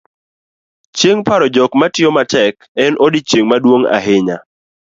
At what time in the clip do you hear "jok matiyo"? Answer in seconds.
1.55-2.09